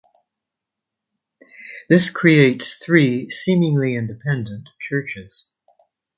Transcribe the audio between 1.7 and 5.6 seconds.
This creates three seemingly independent churches.